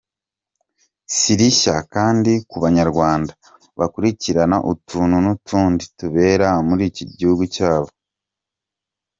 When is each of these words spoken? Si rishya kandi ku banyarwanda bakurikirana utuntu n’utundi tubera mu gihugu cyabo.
Si 1.15 1.31
rishya 1.39 1.75
kandi 1.93 2.31
ku 2.49 2.57
banyarwanda 2.63 3.31
bakurikirana 3.79 4.57
utuntu 4.71 5.15
n’utundi 5.25 5.83
tubera 5.99 6.47
mu 6.67 6.73
gihugu 7.19 7.43
cyabo. 7.55 7.89